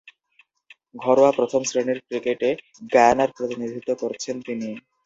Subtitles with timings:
[0.95, 2.49] ঘরোয়া প্রথম-শ্রেণীর ক্রিকেটে
[2.93, 4.69] গায়ানার প্রতিনিধিত্ব করছেন তিনি।